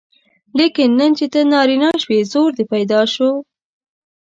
لیکن 0.57 0.87
نن 0.99 1.11
چې 1.17 1.25
ته 1.33 1.39
نارینه 1.53 1.89
شوې 2.03 2.19
زور 2.31 2.49
دې 2.57 2.65
پیدا 2.73 3.01
شو. 3.13 3.31